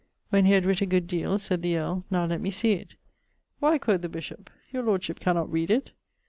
[0.31, 2.95] When he had writt a good deale, sayd the earle, 'Now lett me see it.'
[3.59, 5.91] 'Why,' qᵈ the bishop, 'your lordship cannot read it?'